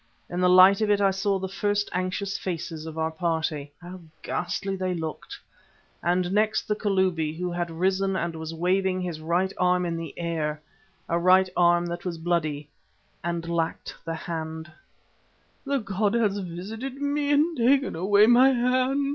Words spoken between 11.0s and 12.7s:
a right arm that was bloody